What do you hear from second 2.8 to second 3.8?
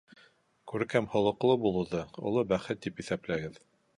тип иҫәпләгеҙ.